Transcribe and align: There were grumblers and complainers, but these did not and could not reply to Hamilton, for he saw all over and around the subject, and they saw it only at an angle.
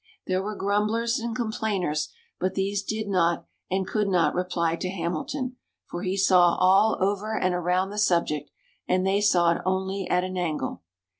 There 0.25 0.41
were 0.41 0.55
grumblers 0.55 1.19
and 1.19 1.35
complainers, 1.35 2.11
but 2.39 2.55
these 2.55 2.81
did 2.81 3.07
not 3.07 3.45
and 3.69 3.85
could 3.85 4.07
not 4.07 4.33
reply 4.33 4.75
to 4.77 4.89
Hamilton, 4.89 5.57
for 5.85 6.01
he 6.01 6.17
saw 6.17 6.55
all 6.55 6.97
over 6.99 7.37
and 7.37 7.53
around 7.53 7.91
the 7.91 7.99
subject, 7.99 8.49
and 8.87 9.05
they 9.05 9.21
saw 9.21 9.51
it 9.51 9.61
only 9.63 10.09
at 10.09 10.23
an 10.23 10.37
angle. 10.37 10.81